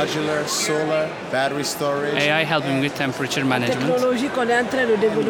[0.00, 2.14] modular, solar, battery storage.
[2.14, 3.86] AI helping with temperature management.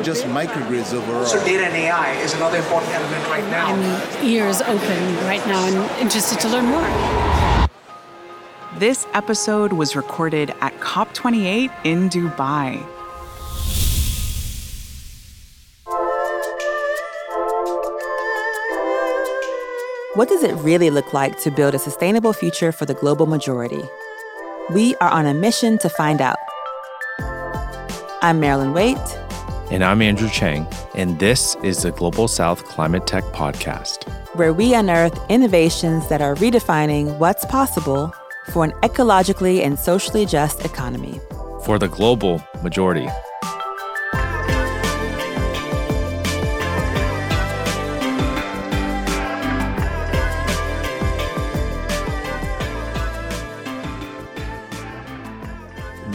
[0.04, 1.26] Just microgrids overall.
[1.26, 3.66] So data and AI is another important element right now.
[3.66, 6.88] I'm ears open right now and interested to learn more.
[8.78, 12.80] This episode was recorded at COP28 in Dubai.
[20.14, 23.82] What does it really look like to build a sustainable future for the global majority?
[24.70, 26.36] We are on a mission to find out.
[28.22, 29.18] I'm Marilyn Waite.
[29.68, 30.64] And I'm Andrew Chang.
[30.94, 36.36] And this is the Global South Climate Tech Podcast, where we unearth innovations that are
[36.36, 38.14] redefining what's possible
[38.52, 41.20] for an ecologically and socially just economy.
[41.64, 43.08] For the global majority.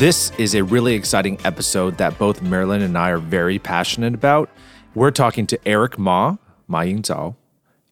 [0.06, 4.52] This is a really exciting episode that both Marilyn and I are very passionate about.
[4.94, 7.36] We're talking to Eric Ma, Ma Yingchao,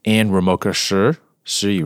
[0.05, 1.83] and Remoca Shi, Shi.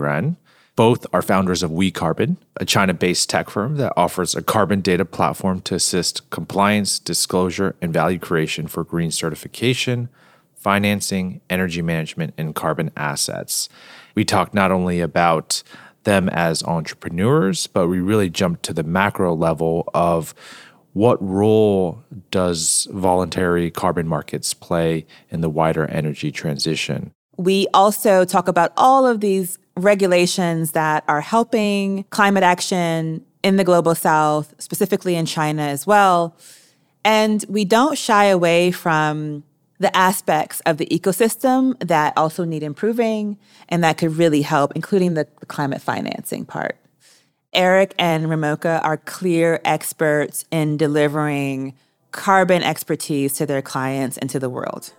[0.75, 5.05] Both are founders of WeCarbon, a China based tech firm that offers a carbon data
[5.05, 10.09] platform to assist compliance, disclosure, and value creation for green certification,
[10.55, 13.69] financing, energy management, and carbon assets.
[14.13, 15.63] We talk not only about
[16.07, 20.33] them as entrepreneurs, but we really jumped to the macro level of
[20.93, 27.11] what role does voluntary carbon markets play in the wider energy transition?
[27.37, 33.63] We also talk about all of these regulations that are helping climate action in the
[33.63, 36.35] global south, specifically in China as well.
[37.05, 39.43] And we don't shy away from
[39.79, 43.37] the aspects of the ecosystem that also need improving
[43.69, 46.77] and that could really help, including the, climate financing part.
[47.53, 51.73] Eric and Remoca are clear experts in delivering
[52.11, 54.93] carbon expertise to their clients and to the world.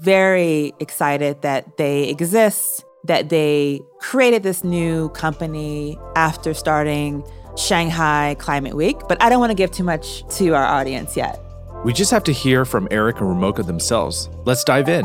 [0.00, 7.22] Very excited that they exist, that they created this new company after starting
[7.56, 8.96] Shanghai Climate Week.
[9.08, 11.43] But I don't want to give too much to our audience yet.
[11.84, 14.30] We just have to hear from Eric and Remoca themselves.
[14.46, 15.04] Let's dive in.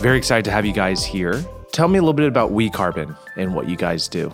[0.00, 1.44] Very excited to have you guys here.
[1.72, 4.32] Tell me a little bit about WeCarbon and what you guys do.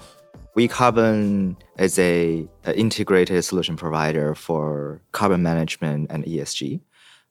[0.57, 6.81] WeCarbon is a, a integrated solution provider for carbon management and ESG.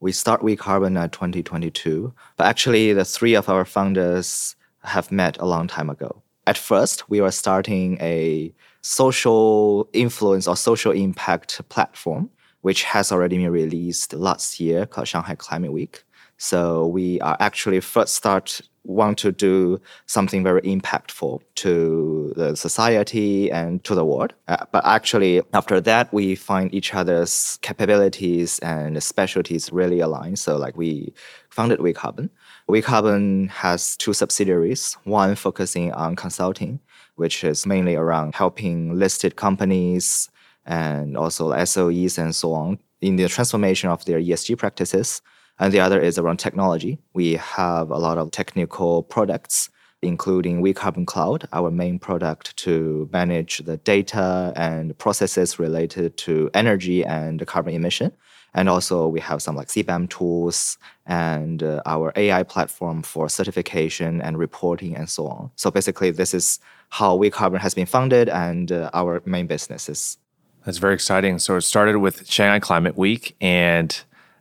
[0.01, 5.45] We start WeCarbon at 2022, but actually the three of our founders have met a
[5.45, 12.29] long time ago at first, we were starting a social influence or social impact platform,
[12.61, 16.03] which has already been released last year called Shanghai Climate Week.
[16.37, 23.49] So we are actually first start want to do something very impactful to the society
[23.49, 24.33] and to the world.
[24.47, 30.39] Uh, but actually, after that, we find each other's capabilities and specialties really aligned.
[30.39, 31.13] So like we
[31.49, 32.29] founded WeCarbon.
[32.69, 36.79] WeCarbon has two subsidiaries, one focusing on consulting,
[37.15, 40.29] which is mainly around helping listed companies
[40.65, 45.21] and also SOEs and so on in the transformation of their ESG practices.
[45.59, 46.97] And the other is around technology.
[47.13, 49.69] We have a lot of technical products,
[50.01, 57.03] including WeCarbon Cloud, our main product to manage the data and processes related to energy
[57.03, 58.13] and carbon emission.
[58.55, 64.21] And also, we have some like CBAM tools and uh, our AI platform for certification
[64.21, 65.51] and reporting and so on.
[65.55, 66.59] So basically, this is
[66.89, 70.17] how WeCarbon has been funded and uh, our main businesses.
[70.65, 71.39] That's very exciting.
[71.39, 73.99] So it started with Shanghai Climate Week, and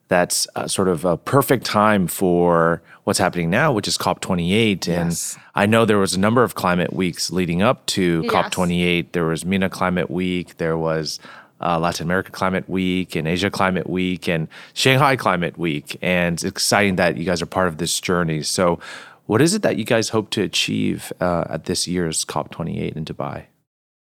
[0.09, 4.87] that's uh, sort of a perfect time for what's happening now, which is COP28.
[4.87, 5.35] Yes.
[5.35, 8.33] And I know there was a number of climate weeks leading up to yes.
[8.33, 9.13] COP28.
[9.13, 10.59] There was MENA Climate Week.
[10.59, 11.19] There was
[11.63, 15.97] uh, Latin America Climate Week and Asia Climate Week and Shanghai Climate Week.
[16.03, 18.43] And it's exciting that you guys are part of this journey.
[18.43, 18.79] So,
[19.27, 23.05] what is it that you guys hope to achieve uh, at this year's COP28 in
[23.05, 23.47] Dubai?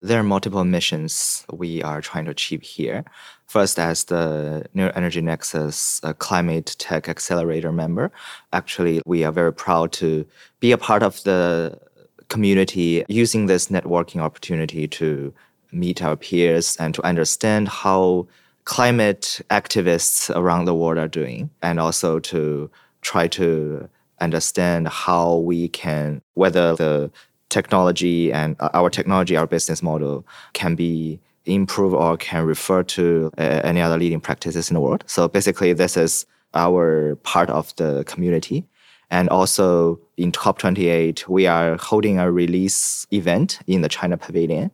[0.02, 3.06] There are multiple missions we are trying to achieve here.
[3.46, 8.12] First, as the New Energy Nexus uh, Climate Tech Accelerator member,
[8.52, 10.26] actually, we are very proud to
[10.60, 11.80] be a part of the
[12.28, 15.34] community using this networking opportunity to
[15.74, 18.28] meet our peers and to understand how
[18.66, 22.70] climate activists around the world are doing, and also to
[23.02, 23.90] try to
[24.22, 27.12] understand how we can, whether the
[27.50, 33.30] technology and uh, our technology, our business model can be improved or can refer to
[33.38, 35.04] uh, any other leading practices in the world.
[35.08, 38.66] So basically, this is our part of the community.
[39.12, 44.72] And also in COP28, we are holding a release event in the China Pavilion.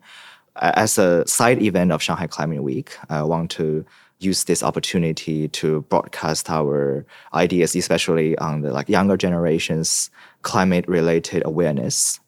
[0.59, 3.85] Uh, As a side event of Shanghai Climate Week, I want to
[4.19, 10.11] use this opportunity to broadcast our ideas, especially on the like younger generations
[10.41, 12.19] climate related awareness.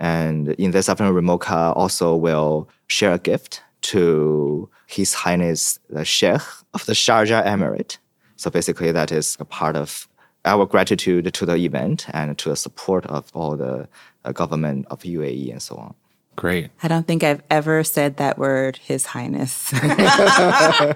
[0.00, 6.42] And in this afternoon, Remoca also will share a gift to His Highness the Sheikh
[6.74, 7.98] of the Sharjah Emirate.
[8.34, 10.08] So basically, that is a part of
[10.44, 13.88] our gratitude to the event and to the support of all the
[14.24, 15.94] uh, government of UAE and so on.
[16.36, 16.70] Great.
[16.82, 19.70] I don't think I've ever said that word, His Highness.
[19.74, 20.94] I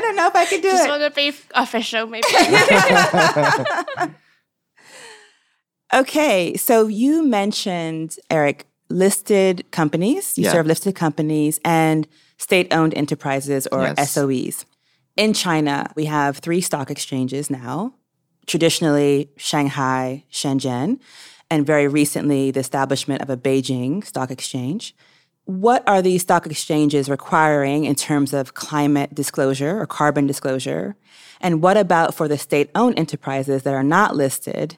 [0.00, 0.72] don't know if I could do it.
[0.72, 0.90] Just it.
[0.90, 2.26] want to be official, maybe.
[5.94, 10.36] Okay, so you mentioned, Eric, listed companies.
[10.36, 10.52] You Yeah.
[10.52, 12.06] serve listed companies and
[12.36, 14.10] state owned enterprises or Yes.
[14.12, 14.66] SOEs.
[15.16, 17.94] In China, we have three stock exchanges now
[18.46, 20.98] traditionally, Shanghai, Shenzhen,
[21.50, 24.94] and very recently, the establishment of a Beijing stock exchange.
[25.44, 30.94] What are these stock exchanges requiring in terms of climate disclosure or carbon disclosure?
[31.40, 34.76] And what about for the state owned enterprises that are not listed?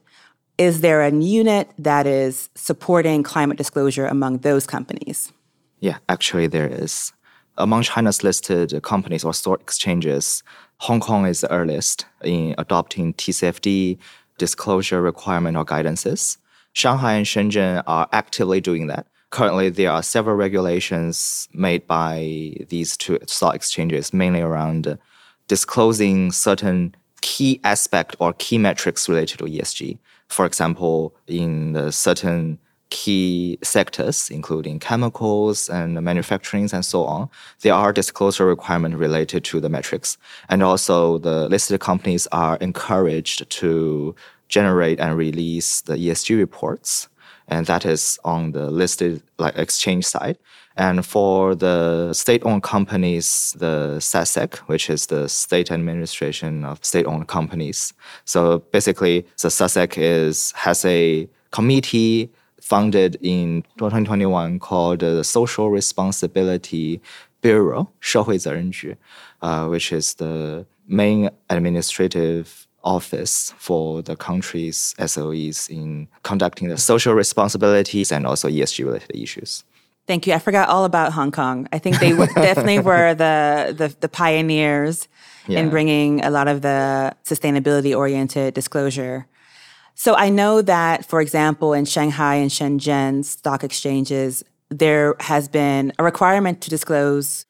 [0.59, 5.33] Is there a unit that is supporting climate disclosure among those companies?
[5.81, 7.13] Yeah, actually, there is.
[7.59, 10.45] Among China's listed companies or stock exchanges,
[10.79, 13.99] Hong Kong is the earliest in adopting TCFD
[14.39, 16.39] disclosure requirement or guidances.
[16.73, 19.07] Shanghai and Shenzhen are actively doing that.
[19.31, 24.97] Currently, there are several regulations made by these two stock exchanges, mainly around uh,
[25.47, 29.99] disclosing certain key aspect or key metrics related to ESG.
[30.29, 32.59] For example, in the certain
[32.91, 37.31] key sectors, including chemicals and manufacturing and so on,
[37.61, 40.19] there are disclosure requirements related to the metrics.
[40.49, 44.15] And also the listed companies are encouraged to
[44.51, 47.09] generate and release the ESG reports,
[47.49, 50.37] and that is on the listed like exchange side.
[50.77, 57.93] And for the state-owned companies, the SASAC, which is the State Administration of State-Owned Companies.
[58.25, 62.31] So basically, the SASAC is has a committee
[62.61, 67.01] founded in 2021 called the Social Responsibility
[67.43, 68.97] Bureau, 社会责任局,
[69.41, 77.15] uh, which is the main administrative office for the country's SOEs in conducting the social
[77.15, 79.65] responsibilities and also ESG related issues.
[80.07, 80.33] Thank you.
[80.33, 81.69] I forgot all about Hong Kong.
[81.73, 85.09] I think they were, definitely were the, the, the pioneers
[85.49, 89.27] in bringing a lot of the sustainability oriented disclosure.
[89.95, 95.93] So I know that, for example, in Shanghai and Shenzhen stock exchanges, there has been
[95.99, 97.45] a requirement to disclose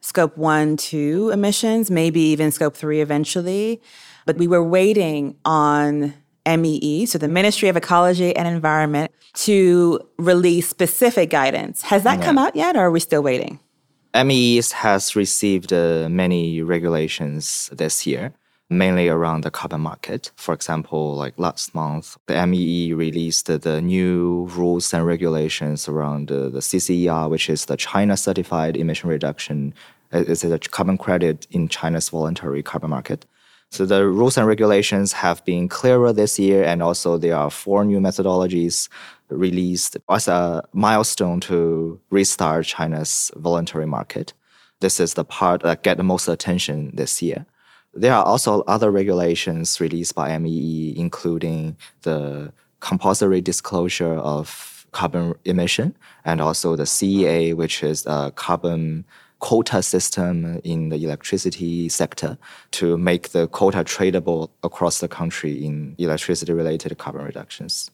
[0.00, 3.82] scope one, two emissions, maybe even scope three eventually.
[4.28, 6.12] But we were waiting on
[6.46, 9.10] MEE, so the Ministry of Ecology and Environment,
[9.46, 11.80] to release specific guidance.
[11.80, 13.58] Has that come out yet, or are we still waiting?
[14.14, 18.34] MEES has received uh, many regulations this year,
[18.68, 20.30] mainly around the carbon market.
[20.36, 26.50] For example, like last month, the MEE released the new rules and regulations around uh,
[26.50, 29.72] the CCER, which is the China Certified Emission Reduction.
[30.12, 33.24] uh, It's a carbon credit in China's voluntary carbon market.
[33.70, 37.84] So the rules and regulations have been clearer this year, and also there are four
[37.84, 38.88] new methodologies
[39.28, 44.32] released as a milestone to restart China's voluntary market.
[44.80, 47.44] This is the part that get the most attention this year.
[47.94, 55.96] There are also other regulations released by MEE, including the compulsory disclosure of carbon emission
[56.24, 59.04] and also the CEA, which is a carbon
[59.40, 62.36] quota system in the electricity sector
[62.72, 67.90] to make the quota tradable across the country in electricity related carbon reductions.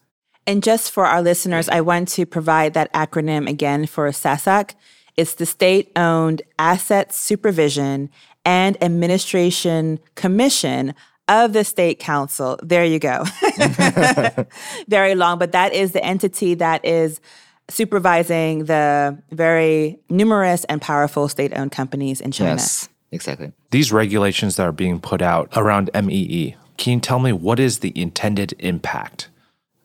[0.47, 4.75] And just for our listeners, I want to provide that acronym again for SASAC.
[5.17, 8.11] It's the State Owned Asset Supervision
[8.45, 10.95] and Administration Commission
[11.29, 12.59] of the State Council.
[12.63, 13.25] There you go.
[14.89, 17.21] Very long, but that is the entity that is
[17.69, 22.53] supervising the very numerous and powerful state owned companies in China.
[22.53, 23.53] Yes, exactly.
[23.71, 27.79] These regulations that are being put out around MEE, can you tell me what is
[27.79, 29.29] the intended impact?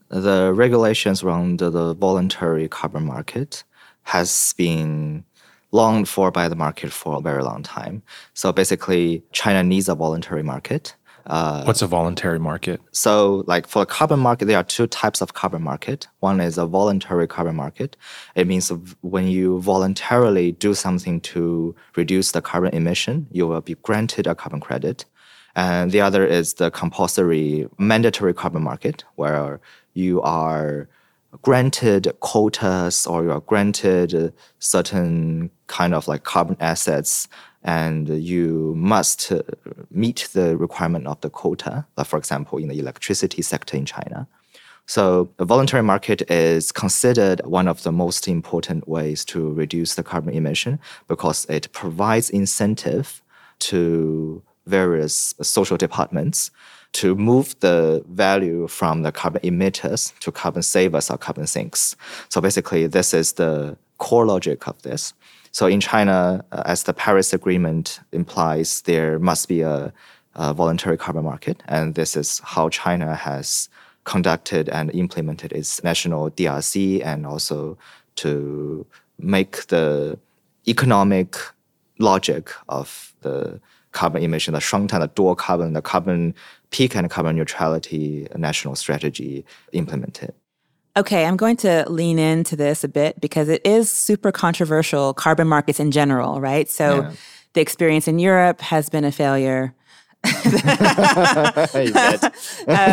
[0.09, 3.63] the regulations around the, the voluntary carbon market
[4.03, 5.23] has been
[5.71, 8.01] longed for by the market for a very long time.
[8.33, 10.95] So basically, China needs a voluntary market.
[11.29, 12.81] Uh, What's a voluntary market?
[12.91, 16.07] so, like for carbon market, there are two types of carbon market.
[16.21, 17.95] One is a voluntary carbon market.
[18.35, 18.71] It means
[19.01, 24.33] when you voluntarily do something to reduce the carbon emission, you will be granted a
[24.33, 25.05] carbon credit.
[25.55, 29.59] And the other is the compulsory mandatory carbon market, where
[29.93, 30.89] you are
[31.43, 37.27] granted quotas or you are granted certain kind of like carbon assets
[37.63, 39.31] and you must
[39.91, 44.27] meet the requirement of the quota, for example, in the electricity sector in China.
[44.85, 50.03] So the voluntary market is considered one of the most important ways to reduce the
[50.03, 53.21] carbon emission because it provides incentive
[53.59, 56.49] to various social departments
[56.93, 61.95] to move the value from the carbon emitters to carbon savers or carbon sinks.
[62.29, 65.13] So basically, this is the core logic of this.
[65.51, 69.91] So in China, uh, as the Paris Agreement implies, there must be a,
[70.35, 73.69] a voluntary carbon market, and this is how China has
[74.03, 77.77] conducted and implemented its national DRC, and also
[78.15, 78.85] to
[79.17, 80.17] make the
[80.67, 81.35] economic
[81.97, 83.59] logic of the
[83.91, 86.33] carbon emission, the 双碳, the dual carbon, the carbon
[86.69, 90.33] peak and carbon neutrality national strategy implemented.
[90.97, 95.47] Okay, I'm going to lean into this a bit because it is super controversial, carbon
[95.47, 96.69] markets in general, right?
[96.69, 97.11] So yeah.
[97.53, 99.75] the experience in Europe has been a failure.
[100.25, 100.33] um,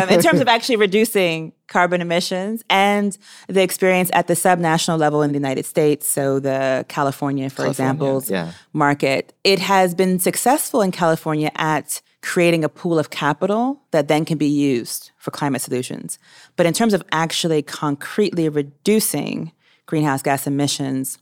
[0.09, 5.31] in terms of actually reducing carbon emissions and the experience at the subnational level in
[5.31, 8.53] the United States, so the California, for example, yeah.
[8.71, 14.25] market, it has been successful in California at creating a pool of capital that then
[14.25, 16.17] can be used for climate solutions.
[16.55, 19.51] But in terms of actually concretely reducing
[19.85, 21.19] greenhouse gas emissions,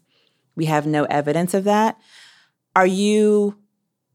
[0.56, 1.98] we have no evidence of that.
[2.75, 3.58] Are you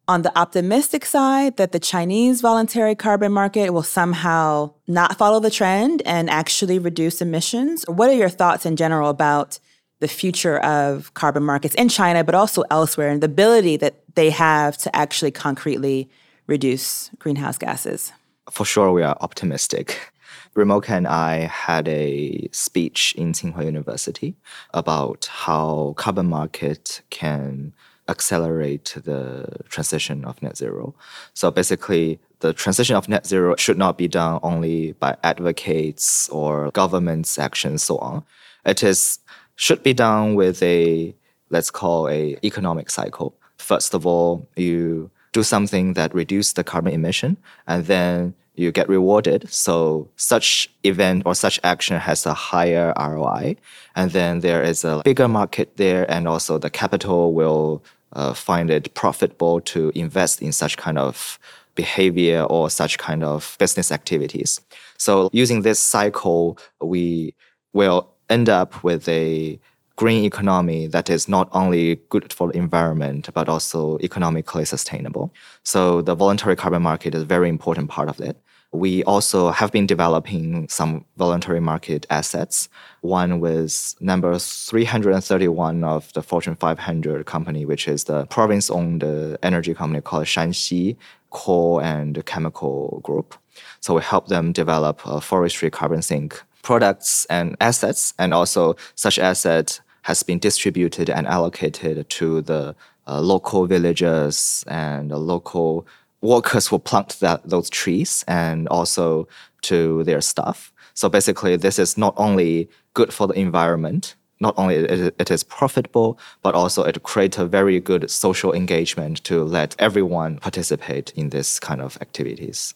[0.08, 5.50] on the optimistic side that the Chinese voluntary carbon market will somehow not follow the
[5.50, 7.84] trend and actually reduce emissions?
[7.86, 9.60] What are your thoughts in general about
[10.00, 14.30] the future of carbon markets in China, but also elsewhere, and the ability that they
[14.30, 16.10] have to actually concretely
[16.50, 18.12] reduce greenhouse gases?
[18.50, 20.12] For sure, we are optimistic.
[20.54, 24.34] Remoca and I had a speech in Tsinghua University
[24.74, 27.72] about how carbon market can
[28.08, 30.92] accelerate the transition of net zero.
[31.34, 36.72] So basically, the transition of net zero should not be done only by advocates or
[36.72, 38.24] governments' actions, so on.
[38.66, 39.20] It is
[39.54, 41.14] should be done with a
[41.50, 43.36] let's call a economic cycle.
[43.58, 48.88] First of all, you do something that reduce the carbon emission, and then you get
[48.88, 49.48] rewarded.
[49.48, 53.56] So such event or such action has a higher ROI,
[53.96, 57.82] and then there is a bigger market there, and also the capital will
[58.12, 61.38] uh, find it profitable to invest in such kind of
[61.74, 64.60] behavior or such kind of business activities.
[64.98, 67.34] So using this cycle, we
[67.72, 69.58] will end up with a
[70.00, 75.30] green economy that is not only good for the environment, but also economically sustainable.
[75.62, 78.34] So the voluntary carbon market is a very important part of it.
[78.72, 82.70] We also have been developing some voluntary market assets.
[83.02, 89.04] One was number 331 of the Fortune 500 company, which is the province-owned
[89.42, 90.96] energy company called Shanxi
[91.28, 93.34] Coal and Chemical Group.
[93.80, 99.18] So we help them develop a forestry carbon sink products and assets, and also such
[99.18, 102.74] assets has been distributed and allocated to the
[103.06, 105.86] uh, local villagers and the local
[106.20, 109.26] workers who plant that, those trees and also
[109.62, 110.72] to their staff.
[110.94, 115.44] So basically, this is not only good for the environment, not only it, it is
[115.44, 121.30] profitable, but also it creates a very good social engagement to let everyone participate in
[121.30, 122.74] this kind of activities.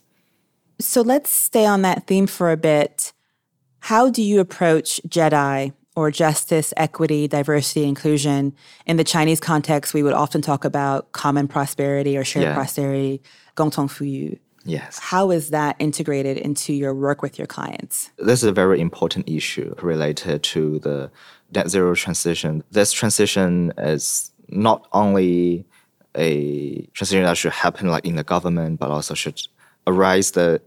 [0.80, 3.12] So let's stay on that theme for a bit.
[3.80, 8.54] How do you approach JEDI or justice, equity, diversity, inclusion.
[8.86, 12.54] In the Chinese context, we would often talk about common prosperity or shared yeah.
[12.54, 13.22] prosperity,
[13.56, 14.38] gongtong fuyu.
[14.64, 14.98] Yes.
[14.98, 18.10] How is that integrated into your work with your clients?
[18.16, 21.10] This is a very important issue related to the
[21.54, 22.64] net zero transition.
[22.70, 25.66] This transition is not only
[26.16, 29.40] a transition that should happen like in the government, but also should
[29.86, 30.60] arise the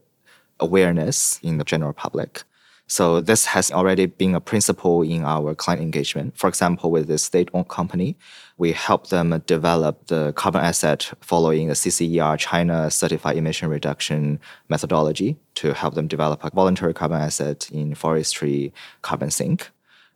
[0.60, 2.44] awareness in the general public.
[2.88, 6.38] So this has already been a principle in our client engagement.
[6.38, 8.16] For example, with the state-owned company,
[8.58, 14.40] we help them develop the carbon asset following the CCER China Certified Emission Reduction
[14.70, 19.70] methodology to help them develop a voluntary carbon asset in forestry carbon sink.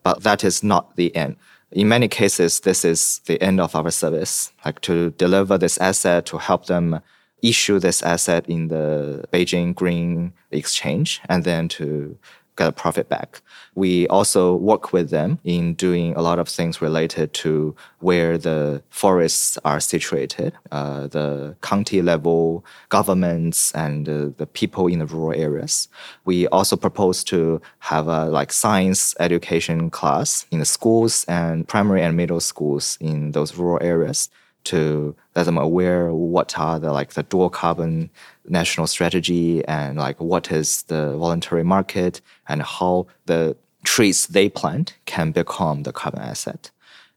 [0.04, 1.36] But that is not the end.
[1.74, 6.26] In many cases, this is the end of our service, like to deliver this asset
[6.28, 7.02] to help them
[7.42, 12.18] issue this asset in the Beijing Green Exchange and then to
[12.58, 13.42] get a profit back.
[13.76, 18.84] We also work with them in doing a lot of things related to where the
[18.90, 25.40] forests are situated, uh, the county level governments and uh, the people in the rural
[25.40, 25.88] areas.
[26.26, 32.02] We also propose to have a like science education class in the schools and primary
[32.02, 34.30] and middle schools in those rural areas
[34.66, 38.10] to let them aware what are the like the dual carbon
[38.48, 44.96] national strategy and like what is the voluntary market and how the trees they plant
[45.06, 46.72] can become the carbon asset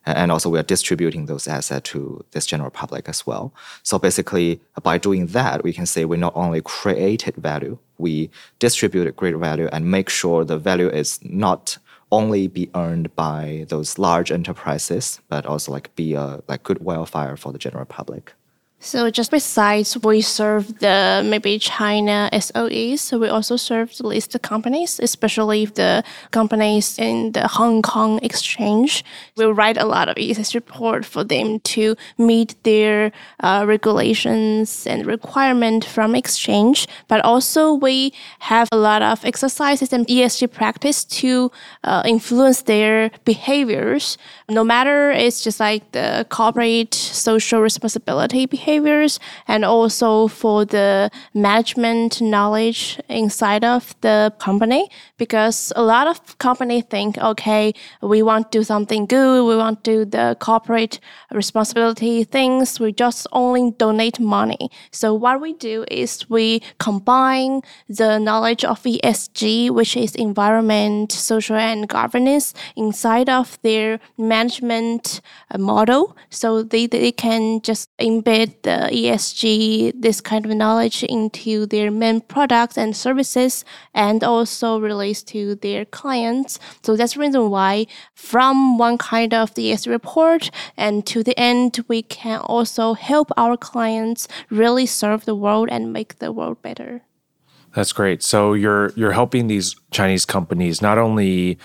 [0.06, 3.54] and also we are distributing those assets to this general public as well.
[3.82, 9.16] So basically, by doing that, we can say we not only created value, we distributed
[9.16, 11.78] great value and make sure the value is not
[12.14, 17.36] only be earned by those large enterprises, but also like be a like good wildfire
[17.36, 18.34] for the general public.
[18.84, 24.42] So just besides we serve the maybe China SOEs, so we also serve the listed
[24.42, 29.02] companies, especially the companies in the Hong Kong exchange.
[29.38, 33.10] We write a lot of ESG report for them to meet their
[33.40, 36.86] uh, regulations and requirement from exchange.
[37.08, 41.50] But also we have a lot of exercises and ESG practice to
[41.84, 44.18] uh, influence their behaviors.
[44.50, 51.10] No matter it's just like the corporate social responsibility behavior behaviors and also for the
[51.32, 54.88] management knowledge inside of the company
[55.18, 59.82] because a lot of companies think okay we want to do something good we want
[59.84, 61.00] to do the corporate
[61.30, 64.70] responsibility things we just only donate money.
[64.90, 71.56] So what we do is we combine the knowledge of ESG which is environment social
[71.56, 76.16] and governance inside of their management uh, model.
[76.30, 82.20] So they, they can just embed the ESG, this kind of knowledge into their main
[82.20, 86.58] products and services, and also relates to their clients.
[86.82, 91.38] So that's the reason why, from one kind of the ESG report and to the
[91.38, 96.60] end, we can also help our clients really serve the world and make the world
[96.60, 97.02] better.
[97.74, 98.22] That's great.
[98.22, 101.58] So you're you're helping these Chinese companies not only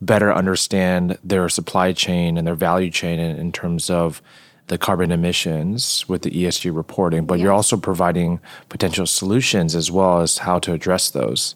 [0.00, 4.22] better understand their supply chain and their value chain in, in terms of
[4.68, 7.44] the carbon emissions with the ESG reporting, but yes.
[7.44, 11.54] you're also providing potential solutions as well as how to address those.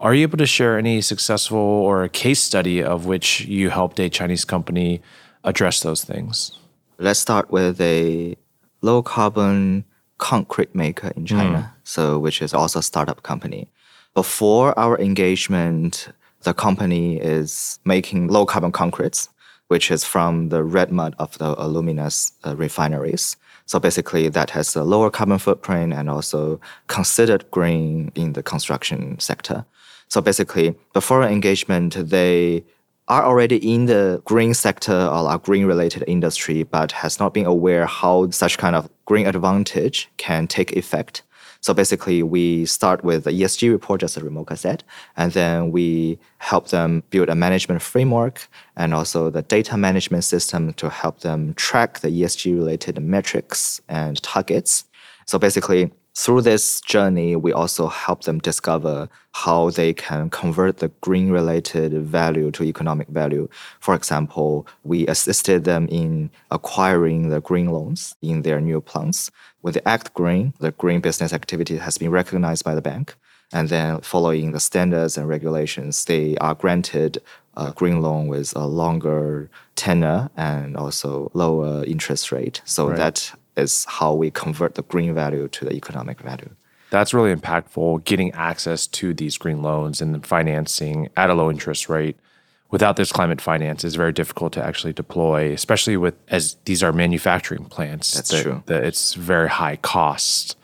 [0.00, 3.98] Are you able to share any successful or a case study of which you helped
[3.98, 5.00] a Chinese company
[5.44, 6.52] address those things?
[6.98, 8.36] Let's start with a
[8.82, 9.84] low carbon
[10.18, 11.80] concrete maker in China, mm.
[11.84, 13.68] so which is also a startup company.
[14.14, 16.08] Before our engagement,
[16.42, 19.28] the company is making low carbon concretes
[19.68, 23.36] which is from the red mud of the aluminous uh, refineries.
[23.66, 29.18] So basically, that has a lower carbon footprint and also considered green in the construction
[29.18, 29.64] sector.
[30.08, 32.64] So basically, before engagement, they
[33.08, 37.86] are already in the green sector or green related industry, but has not been aware
[37.86, 41.22] how such kind of green advantage can take effect.
[41.64, 44.84] So basically, we start with the ESG report, just as Remoca said,
[45.16, 50.74] and then we help them build a management framework and also the data management system
[50.74, 54.84] to help them track the ESG related metrics and targets.
[55.24, 60.88] So basically, through this journey, we also help them discover how they can convert the
[61.00, 63.48] green related value to economic value.
[63.80, 69.30] For example, we assisted them in acquiring the green loans in their new plants.
[69.62, 73.16] With the Act Green, the green business activity has been recognized by the bank.
[73.52, 77.18] And then, following the standards and regulations, they are granted
[77.56, 82.62] a green loan with a longer tenor and also lower interest rate.
[82.64, 82.96] So right.
[82.96, 86.50] that is how we convert the green value to the economic value.
[86.90, 88.04] That's really impactful.
[88.04, 92.16] Getting access to these green loans and financing at a low interest rate
[92.70, 96.92] without this climate finance is very difficult to actually deploy, especially with as these are
[96.92, 98.14] manufacturing plants.
[98.14, 98.62] That's true.
[98.66, 100.56] That it's very high cost.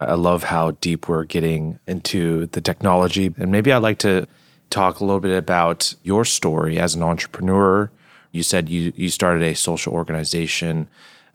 [0.00, 3.34] I love how deep we're getting into the technology.
[3.36, 4.26] And maybe I'd like to
[4.70, 7.90] talk a little bit about your story as an entrepreneur.
[8.30, 10.88] You said you, you started a social organization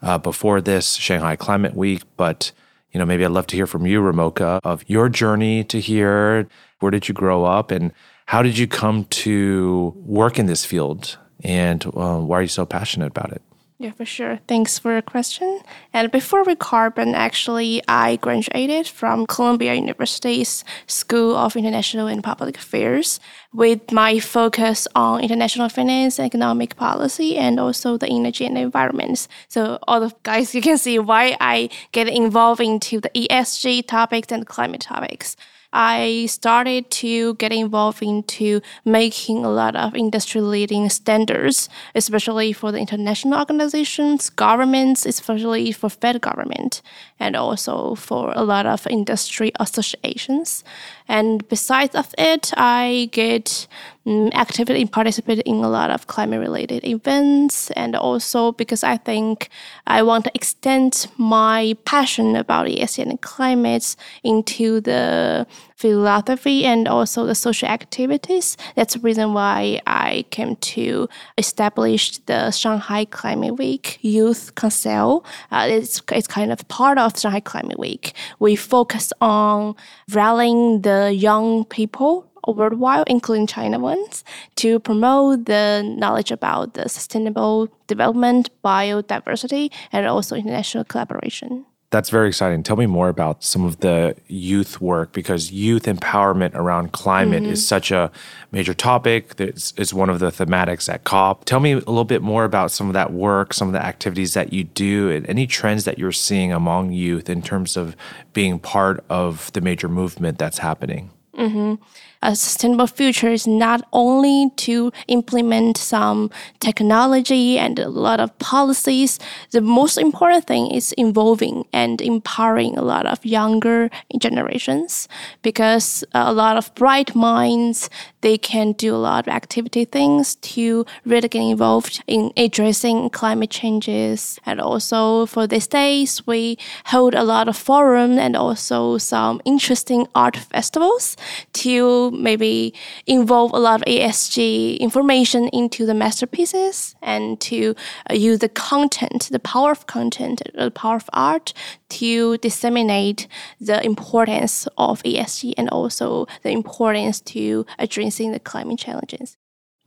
[0.03, 2.51] uh, before this Shanghai Climate Week, but
[2.91, 6.47] you know maybe I'd love to hear from you, Remoca, of your journey to here.
[6.79, 7.91] Where did you grow up, and
[8.27, 12.65] how did you come to work in this field, and uh, why are you so
[12.65, 13.41] passionate about it?
[13.83, 14.39] Yeah, for sure.
[14.47, 15.59] Thanks for your question.
[15.91, 23.19] And before WeCarbon, actually, I graduated from Columbia University's School of International and Public Affairs
[23.51, 29.27] with my focus on international finance, economic policy, and also the energy and environment.
[29.49, 34.31] So all the guys, you can see why I get involved into the ESG topics
[34.31, 35.35] and climate topics.
[35.73, 42.71] I started to get involved into making a lot of industry leading standards, especially for
[42.71, 46.83] the international organizations, governments, especially for Fed government,
[47.19, 50.63] and also for a lot of industry associations.
[51.07, 53.67] And besides of it, I get
[54.05, 57.71] um, actively participate in a lot of climate related events.
[57.71, 59.49] And also because I think
[59.87, 65.45] I want to extend my passion about ESG and climate into the
[65.83, 68.55] philosophy and also the social activities.
[68.75, 75.25] That's the reason why I came to establish the Shanghai Climate Week Youth Council.
[75.51, 78.13] Uh, it's, it's kind of part of Shanghai Climate Week.
[78.39, 79.75] We focus on
[80.09, 84.23] rallying the young people worldwide, including China ones,
[84.55, 91.65] to promote the knowledge about the sustainable development, biodiversity, and also international collaboration.
[91.93, 92.63] That's very exciting.
[92.63, 97.59] Tell me more about some of the youth work because youth empowerment around climate is
[97.59, 97.65] mm-hmm.
[97.65, 98.11] such a
[98.51, 99.39] major topic.
[99.39, 101.45] It's, it's one of the thematics at COP.
[101.45, 104.33] Tell me a little bit more about some of that work, some of the activities
[104.33, 107.95] that you do, and any trends that you're seeing among youth in terms of
[108.33, 111.11] being part of the major movement that's happening.
[111.37, 111.75] Mm-hmm.
[112.23, 119.19] A sustainable future is not only to implement some technology and a lot of policies.
[119.51, 125.07] The most important thing is involving and empowering a lot of younger generations
[125.41, 127.89] because a lot of bright minds
[128.21, 133.49] they can do a lot of activity things to really get involved in addressing climate
[133.49, 134.39] changes.
[134.45, 140.07] And also for these days, we hold a lot of forums and also some interesting
[140.15, 141.17] art festivals
[141.51, 142.73] to maybe
[143.05, 147.75] involve a lot of ESG information into the masterpieces and to
[148.09, 151.53] uh, use the content, the power of content, the power of art
[151.89, 153.27] to disseminate
[153.59, 159.37] the importance of ESG and also the importance to addressing the climate challenges.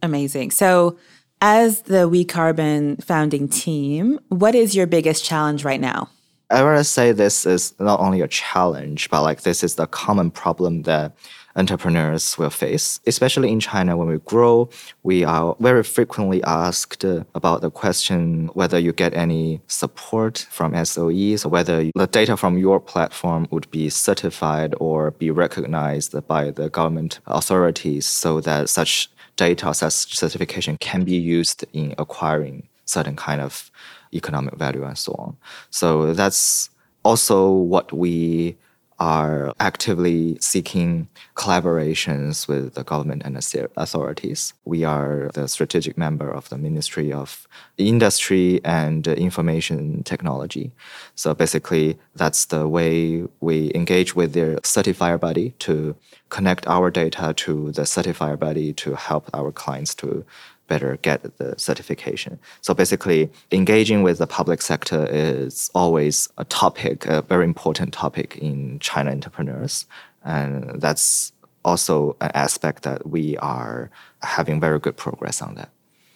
[0.02, 0.50] Amazing.
[0.50, 0.98] So,
[1.42, 6.08] as the WeCarbon founding team, what is your biggest challenge right now?
[6.48, 9.86] I want to say this is not only a challenge, but like this is the
[9.86, 11.12] common problem that
[11.56, 13.96] entrepreneurs will face, especially in China.
[13.96, 14.68] When we grow,
[15.02, 21.44] we are very frequently asked about the question whether you get any support from SOEs,
[21.44, 26.68] or whether the data from your platform would be certified or be recognized by the
[26.68, 33.40] government authorities so that such data, such certification can be used in acquiring certain kind
[33.40, 33.70] of
[34.14, 35.36] economic value and so on.
[35.70, 36.70] So that's
[37.04, 38.56] also what we
[38.98, 43.36] are actively seeking collaborations with the government and
[43.76, 44.54] authorities.
[44.64, 50.72] We are the strategic member of the Ministry of Industry and Information Technology.
[51.14, 55.94] So basically, that's the way we engage with their certifier body to
[56.30, 60.24] connect our data to the certifier body to help our clients to
[60.66, 62.38] better get the certification.
[62.60, 68.36] So basically, engaging with the public sector is always a topic, a very important topic
[68.36, 69.86] in China entrepreneurs.
[70.24, 71.32] And that's
[71.64, 73.90] also an aspect that we are
[74.22, 75.70] having very good progress on that.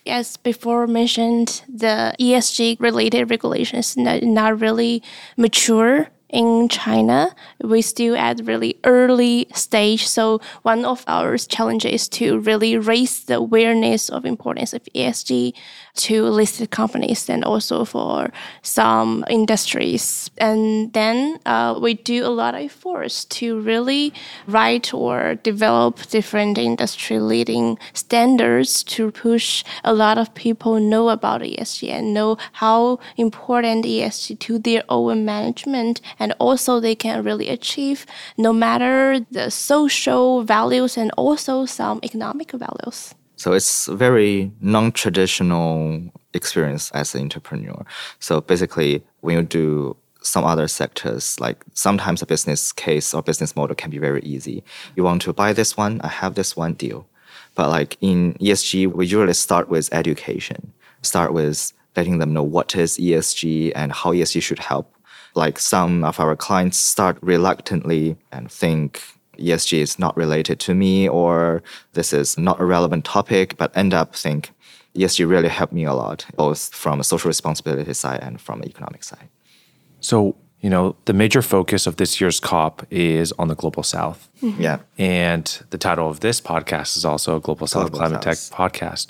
[0.07, 5.03] As before mentioned, the ESG related regulations not, not really
[5.37, 10.07] mature in China, we're still at really early stage.
[10.07, 15.53] So one of our challenges is to really raise the awareness of importance of ESG
[15.95, 20.31] to listed companies and also for some industries.
[20.39, 24.13] And then uh, we do a lot of efforts to really
[24.47, 31.43] write or develop different industry leading standards to push a lot of people know about
[31.43, 37.49] ESG and know how important ESG to their own management and also they can really
[37.49, 43.15] achieve no matter the social values and also some economic values.
[43.41, 47.87] So it's a very non-traditional experience as an entrepreneur.
[48.19, 53.57] So basically, when you do some other sectors, like sometimes a business case or business
[53.57, 54.63] model can be very easy.
[54.95, 57.07] You want to buy this one, I have this one deal.
[57.55, 62.77] But like in ESG, we usually start with education, start with letting them know what
[62.77, 64.95] is ESG and how ESG should help.
[65.35, 69.01] Like some of our clients start reluctantly and think
[69.41, 73.95] ESG is not related to me or this is not a relevant topic, but end
[73.95, 74.53] up think
[74.95, 78.69] ESG really helped me a lot, both from a social responsibility side and from an
[78.69, 79.29] economic side.
[80.01, 84.29] So, you know, the major focus of this year's COP is on the global south.
[84.43, 84.61] Mm-hmm.
[84.61, 84.79] Yeah.
[84.99, 89.09] And the title of this podcast is also a Global South Global Climate Tech podcast.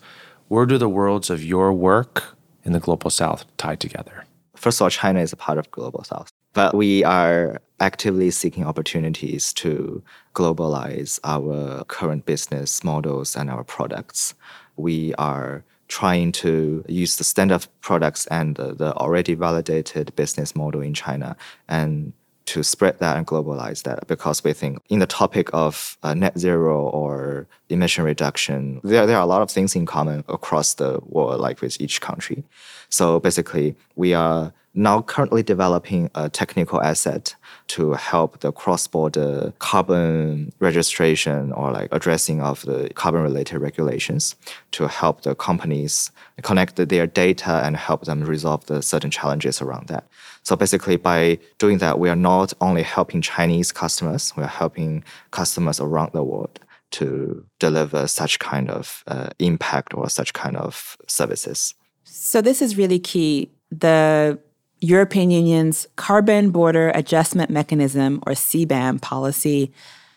[0.48, 4.24] Where do the worlds of your work in the global south tie together?
[4.54, 6.30] First of all, China is a part of global south.
[6.52, 10.02] But we are actively seeking opportunities to
[10.34, 14.34] globalize our current business models and our products.
[14.76, 20.80] We are trying to use the standard products and the, the already validated business model
[20.80, 21.36] in China
[21.68, 22.12] and
[22.50, 26.36] to spread that and globalize that because we think in the topic of uh, net
[26.36, 30.98] zero or emission reduction, there, there are a lot of things in common across the
[31.06, 32.42] world, like with each country.
[32.88, 37.34] So basically, we are now currently developing a technical asset
[37.68, 44.36] to help the cross-border carbon registration or like addressing of the carbon-related regulations
[44.72, 46.10] to help the companies
[46.42, 50.04] connect their data and help them resolve the certain challenges around that.
[50.42, 55.04] So basically, by doing that, we are not only helping Chinese customers, we are helping
[55.30, 56.58] customers around the world
[56.92, 61.74] to deliver such kind of uh, impact or such kind of services.
[62.04, 63.50] So this is really key.
[63.70, 64.38] The
[64.80, 69.72] European Union's Carbon Border Adjustment Mechanism, or CBAM policy,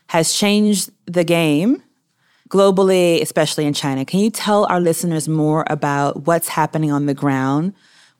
[0.07, 1.83] has changed the game
[2.49, 4.05] globally, especially in China.
[4.05, 7.73] Can you tell our listeners more about what's happening on the ground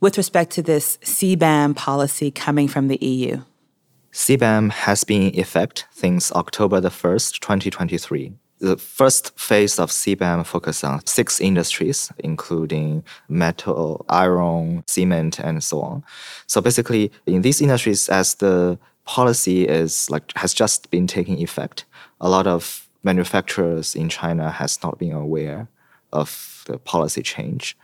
[0.04, 3.42] with respect to this CBAM policy coming from the EU?
[4.12, 8.34] CBAM has been in effect since October the 1st, 2023.
[8.60, 15.80] The first phase of CBAM focused on six industries, including metal, iron, cement, and so
[15.80, 16.04] on.
[16.48, 21.86] So basically, in these industries, as the policy is like has just been taking effect,
[22.20, 25.70] a lot of manufacturers in China has not been aware
[26.12, 27.78] of the policy change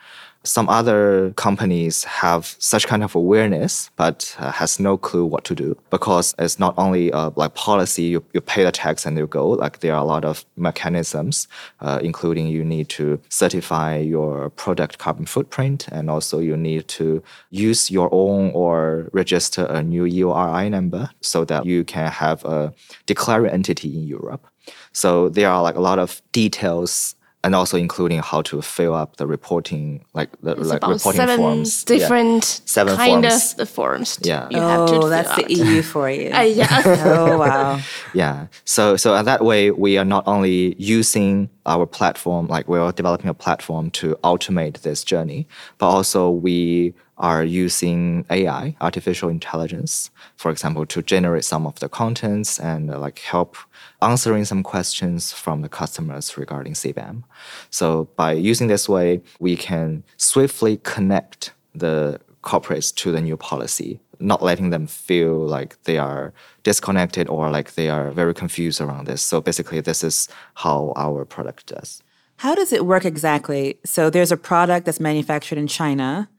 [0.50, 5.54] some other companies have such kind of awareness but uh, has no clue what to
[5.54, 5.78] do.
[5.92, 9.48] Because it's not only uh, like policy you, you pay the tax and you go
[9.50, 11.48] like there are a lot of mechanisms
[11.82, 17.22] uh, including you need to certify your product carbon footprint and also you need to
[17.52, 22.74] use your own or register a new EORI number so that you can have a
[23.06, 24.48] declared entity in Europe.
[24.94, 29.16] So there are like a lot of details and also including how to fill up
[29.16, 31.84] the reporting, like the it's like about reporting seven forms.
[31.86, 32.66] different yeah.
[32.66, 33.52] seven kind forms.
[33.52, 34.20] of the forms.
[34.22, 34.48] Yeah.
[34.52, 35.48] you have to oh, fill that's out.
[35.48, 36.32] the EU for you.
[36.34, 36.82] Uh, yeah.
[37.06, 37.80] oh, wow.
[38.14, 38.48] Yeah.
[38.66, 43.30] So so that way, we are not only using our platform, like we are developing
[43.30, 50.50] a platform to automate this journey, but also we are using AI, artificial intelligence, for
[50.52, 53.56] example, to generate some of the contents and uh, like help
[54.02, 57.24] answering some questions from the customers regarding CBAM.
[57.70, 64.00] So by using this way, we can swiftly connect the corporates to the new policy,
[64.20, 69.08] not letting them feel like they are disconnected or like they are very confused around
[69.08, 69.22] this.
[69.22, 72.04] So basically, this is how our product does.
[72.38, 73.80] How does it work exactly?
[73.86, 76.30] So there's a product that's manufactured in China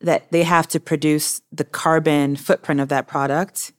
[0.00, 3.72] that they have to produce the carbon footprint of that product.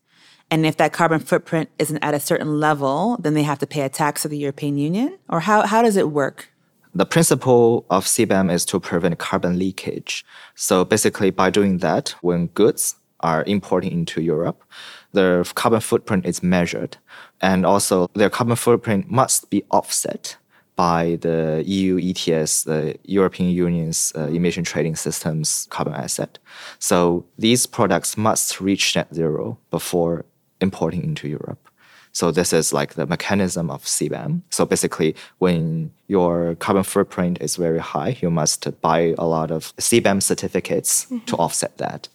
[0.50, 3.82] And if that carbon footprint isn't at a certain level, then they have to pay
[3.82, 5.20] a tax to the European Union?
[5.30, 6.50] Or how, how does it work?
[6.96, 10.26] The principle of CBAM is to prevent carbon leakage.
[10.56, 14.64] So basically, by doing that, when goods are importing into Europe,
[15.14, 16.98] their carbon footprint is measured.
[17.42, 20.38] And also, their carbon footprint must be offset
[20.76, 26.38] by the EU ETS, the European Union's uh, emission trading system's carbon asset.
[26.78, 30.26] So these products must reach net zero before
[30.62, 31.68] importing into Europe.
[32.12, 34.42] So this is like the mechanism of CBAM.
[34.50, 39.76] So basically, when your carbon footprint is very high, you must buy a lot of
[39.78, 41.26] CBAM certificates mm-hmm.
[41.26, 42.08] to offset that.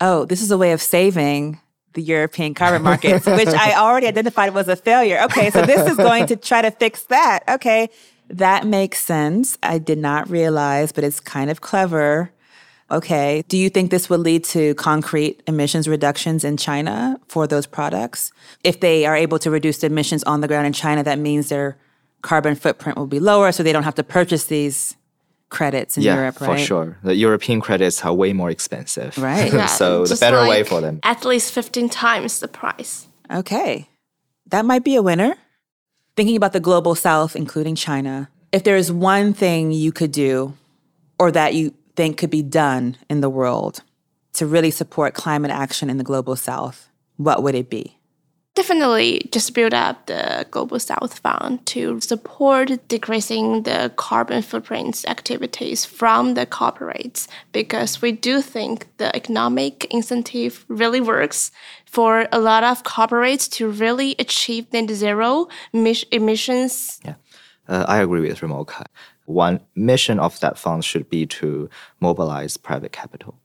[0.00, 1.60] Oh, this is a way of saving
[1.94, 5.20] the European carbon markets, which I already identified was a failure.
[5.24, 7.40] Okay, so this is going to try to fix that.
[7.48, 7.90] Okay,
[8.28, 9.58] that makes sense.
[9.62, 12.30] I did not realize, but it's kind of clever.
[12.90, 17.66] Okay, do you think this would lead to concrete emissions reductions in China for those
[17.66, 18.32] products?
[18.64, 21.48] If they are able to reduce the emissions on the ground in China, that means
[21.48, 21.76] their
[22.22, 24.96] carbon footprint will be lower, so they don't have to purchase these
[25.50, 26.58] credits in yeah, Europe, right?
[26.58, 26.98] for sure.
[27.02, 29.16] The European credits are way more expensive.
[29.18, 29.52] Right.
[29.58, 31.00] Yeah, so the just better way for them.
[31.02, 33.08] At least 15 times the price.
[33.30, 33.88] Okay.
[34.46, 35.34] That might be a winner.
[36.16, 40.54] Thinking about the global south, including China, if there is one thing you could do
[41.18, 43.82] or that you think could be done in the world
[44.34, 47.97] to really support climate action in the global south, what would it be?
[48.58, 55.84] Definitely just build up the Global South Fund to support decreasing the carbon footprints activities
[55.84, 61.52] from the corporates because we do think the economic incentive really works
[61.84, 67.00] for a lot of corporates to really achieve net zero emissions.
[67.04, 67.14] Yeah,
[67.68, 68.86] uh, I agree with Remoca.
[69.26, 73.38] One mission of that fund should be to mobilize private capital.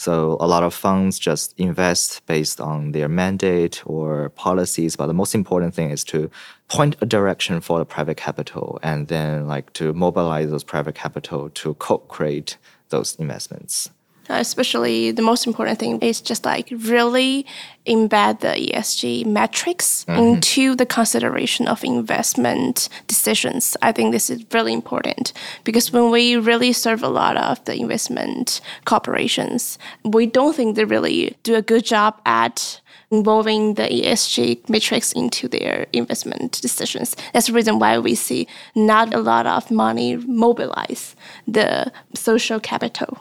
[0.00, 5.12] So a lot of funds just invest based on their mandate or policies, but the
[5.12, 6.30] most important thing is to
[6.68, 11.50] point a direction for the private capital and then like to mobilize those private capital
[11.50, 12.56] to co-create
[12.88, 13.90] those investments.
[14.30, 17.44] Uh, especially the most important thing is just like really
[17.84, 23.76] embed the ESG metrics into the consideration of investment decisions.
[23.82, 25.32] I think this is really important
[25.64, 30.84] because when we really serve a lot of the investment corporations, we don't think they
[30.84, 37.16] really do a good job at involving the ESG metrics into their investment decisions.
[37.32, 41.16] That's the reason why we see not a lot of money mobilize
[41.48, 43.18] the social capital.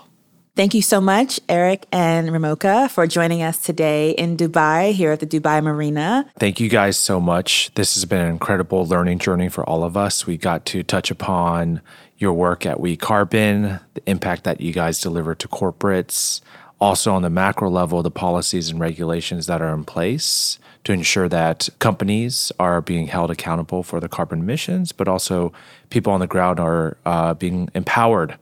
[0.60, 5.22] Thank you so much, Eric and Remoca, for joining us today in Dubai, here at
[5.22, 6.30] the Dubai Marina.
[6.38, 7.74] Thank you guys so much.
[7.76, 10.28] This has been an incredible learning journey for all of us.
[10.28, 11.80] We got to touch upon
[12.17, 16.41] your work at WeCarbon, the impact that you guys deliver to corporates,
[16.82, 21.30] also on the macro level, the policies and regulations that are in place to ensure
[21.30, 25.54] that companies are being held accountable for the carbon emissions, but also
[25.89, 28.38] people on the ground are uh, being empowered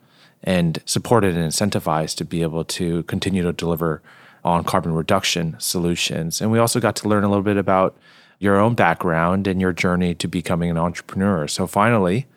[0.48, 4.02] and supported and incentivized to be able to continue to deliver
[4.46, 6.40] on carbon reduction solutions.
[6.40, 7.98] And we also got to learn a little bit about
[8.40, 11.50] your own background and your journey to becoming an entrepreneur.
[11.50, 12.28] So, finally,